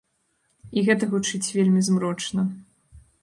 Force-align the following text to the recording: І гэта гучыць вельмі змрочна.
І 0.77 0.83
гэта 0.87 1.09
гучыць 1.11 1.53
вельмі 1.59 1.81
змрочна. 1.91 2.41